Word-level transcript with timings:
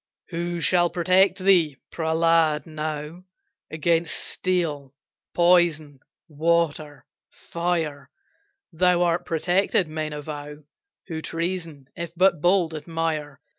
"Who 0.29 0.59
shall 0.61 0.89
protect 0.89 1.37
thee, 1.37 1.77
Prehlad, 1.91 2.65
now? 2.65 3.23
Against 3.69 4.15
steel, 4.15 4.95
poison, 5.35 5.99
water, 6.27 7.05
fire, 7.29 8.09
Thou 8.73 9.03
art 9.03 9.25
protected, 9.25 9.87
men 9.87 10.11
avow 10.13 10.63
Who 11.05 11.21
treason, 11.21 11.87
if 11.95 12.13
but 12.15 12.41
bold, 12.41 12.73
admire. 12.73 13.41